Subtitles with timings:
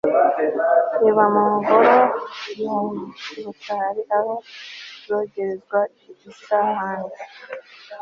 [1.09, 1.97] Iba mu ngoro
[2.61, 2.81] mu
[3.43, 4.33] Rukari aho
[5.05, 5.79] zogerezwa
[6.29, 7.11] isahani